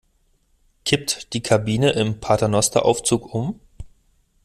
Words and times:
Kippt 0.83 1.31
die 1.33 1.43
Kabine 1.43 1.91
im 1.91 2.19
Paternosteraufzug 2.19 3.35
um? 3.35 3.59